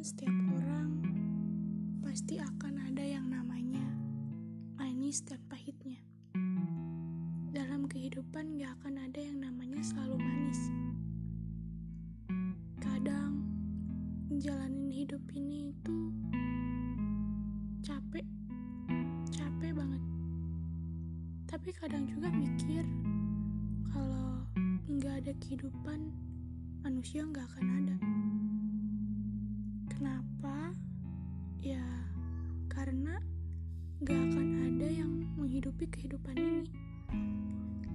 [0.00, 1.00] setiap orang
[2.04, 3.84] pasti akan ada yang namanya
[4.74, 5.96] manis dan pahitnya.
[7.52, 10.60] Dalam kehidupan gak akan ada yang namanya selalu manis.
[12.84, 13.44] Kadang
[14.32, 15.98] menjalani hidup ini itu
[17.84, 18.26] capek,
[19.32, 20.02] capek banget.
[21.48, 22.82] Tapi kadang juga mikir
[23.88, 24.42] kalau
[24.84, 26.12] nggak ada kehidupan,
[26.82, 28.09] manusia nggak akan ada.
[30.00, 30.72] Kenapa?
[31.60, 31.84] Ya,
[32.72, 33.20] karena
[34.00, 36.64] gak akan ada yang menghidupi kehidupan ini.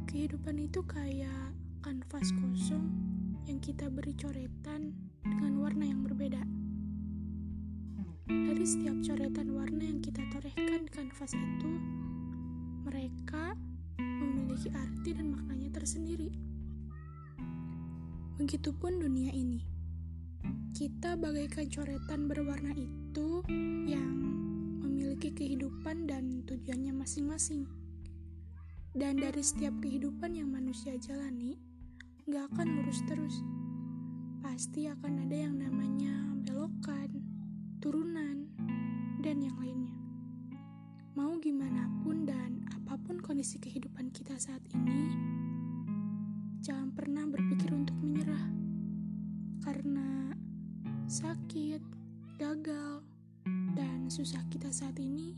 [0.05, 1.49] Kehidupan itu kayak
[1.81, 2.93] kanvas kosong
[3.49, 4.93] yang kita beri coretan
[5.25, 6.45] dengan warna yang berbeda.
[8.29, 11.73] Dari setiap coretan warna yang kita torehkan di kanvas itu,
[12.85, 13.57] mereka
[13.97, 16.29] memiliki arti dan maknanya tersendiri.
[18.37, 19.74] Begitupun dunia ini
[20.75, 23.39] kita bagaikan coretan berwarna itu
[23.87, 24.11] yang
[24.83, 27.63] memiliki kehidupan dan tujuannya masing-masing.
[28.91, 31.55] Dan dari setiap kehidupan yang manusia jalani,
[32.27, 33.39] gak akan lurus terus.
[34.43, 36.11] Pasti akan ada yang namanya
[36.43, 37.23] belokan,
[37.79, 38.43] turunan,
[39.23, 39.95] dan yang lainnya.
[41.15, 45.07] Mau gimana pun dan apa pun kondisi kehidupan kita saat ini,
[46.59, 48.51] jangan pernah berpikir untuk menyerah.
[49.63, 50.35] Karena
[51.05, 51.81] sakit,
[52.41, 53.05] gagal,
[53.77, 55.37] dan susah kita saat ini,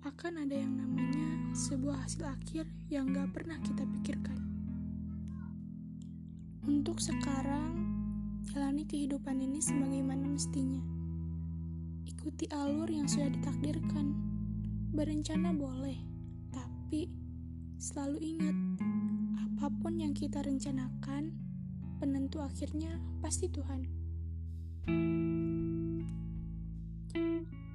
[0.00, 4.40] akan ada yang namanya sebuah hasil akhir yang gak pernah kita pikirkan.
[6.64, 7.84] Untuk sekarang,
[8.48, 10.80] jalani kehidupan ini sebagaimana mestinya.
[12.08, 14.16] Ikuti alur yang sudah ditakdirkan.
[14.96, 16.00] Berencana boleh,
[16.48, 17.12] tapi
[17.76, 18.56] selalu ingat,
[19.36, 21.32] apa pun yang kita rencanakan,
[22.00, 24.01] penentu akhirnya pasti Tuhan.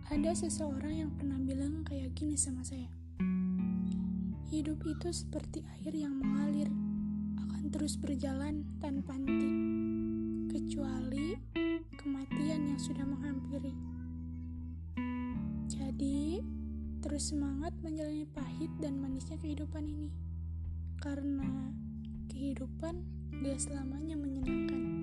[0.07, 2.89] Ada seseorang yang pernah bilang kayak gini sama saya.
[4.49, 6.67] Hidup itu seperti air yang mengalir,
[7.37, 9.51] akan terus berjalan tanpa henti,
[10.51, 11.37] kecuali
[11.95, 13.71] kematian yang sudah menghampiri.
[15.69, 16.41] Jadi,
[17.05, 20.09] terus semangat menjalani pahit dan manisnya kehidupan ini.
[20.97, 21.71] Karena
[22.31, 23.05] kehidupan
[23.45, 24.96] gak selamanya menyenangkan.